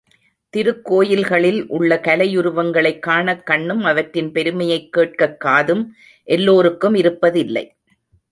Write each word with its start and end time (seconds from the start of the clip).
திருக்கோயில்களில் 0.57 1.65
உள்ள 1.67 1.99
கலையுருவங்களைக் 2.03 2.99
காணக் 2.99 3.45
கண்ணும் 3.45 3.83
அவற்றின் 3.83 4.31
பெருமையைக் 4.31 4.91
கேட்கக் 4.91 5.39
காதும் 5.39 5.93
எல்லோருக்கும் 6.23 6.95
இருப்பதில்லை. 6.95 7.69